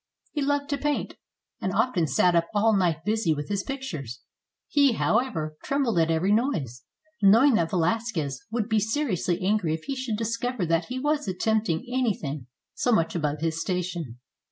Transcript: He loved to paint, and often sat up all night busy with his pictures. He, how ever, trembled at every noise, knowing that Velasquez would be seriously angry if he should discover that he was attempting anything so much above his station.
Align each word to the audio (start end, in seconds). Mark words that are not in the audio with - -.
He 0.31 0.41
loved 0.41 0.67
to 0.71 0.79
paint, 0.79 1.13
and 1.61 1.71
often 1.73 2.07
sat 2.07 2.33
up 2.33 2.47
all 2.55 2.75
night 2.75 3.05
busy 3.05 3.35
with 3.35 3.49
his 3.49 3.61
pictures. 3.61 4.21
He, 4.67 4.93
how 4.93 5.19
ever, 5.19 5.55
trembled 5.63 5.99
at 5.99 6.09
every 6.09 6.31
noise, 6.31 6.81
knowing 7.21 7.53
that 7.53 7.69
Velasquez 7.69 8.41
would 8.49 8.67
be 8.67 8.79
seriously 8.79 9.39
angry 9.43 9.75
if 9.75 9.83
he 9.83 9.95
should 9.95 10.17
discover 10.17 10.65
that 10.65 10.85
he 10.85 10.99
was 10.99 11.27
attempting 11.27 11.85
anything 11.87 12.47
so 12.73 12.91
much 12.91 13.13
above 13.13 13.41
his 13.41 13.61
station. 13.61 14.19